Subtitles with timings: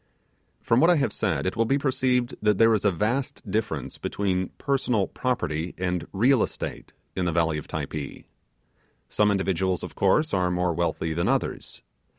[0.63, 3.99] From what I have said it will be perceived that there is a vast difference
[3.99, 8.25] between 'personal property' and 'real estate' in the valley of Typee.
[9.09, 11.83] Some individuals, of course, are more wealthy than others.